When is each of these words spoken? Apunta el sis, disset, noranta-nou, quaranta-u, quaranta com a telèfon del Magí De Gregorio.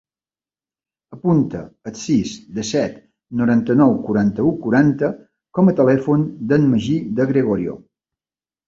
Apunta 1.17 1.61
el 1.91 1.93
sis, 2.05 2.31
disset, 2.61 2.97
noranta-nou, 3.43 3.95
quaranta-u, 4.09 4.57
quaranta 4.65 5.15
com 5.59 5.71
a 5.75 5.79
telèfon 5.83 6.29
del 6.55 6.71
Magí 6.75 6.99
De 7.21 7.33
Gregorio. 7.37 7.81